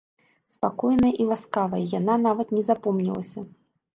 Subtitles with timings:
[0.53, 3.39] Спакойная і ласкавая, яна нават не запомнілася.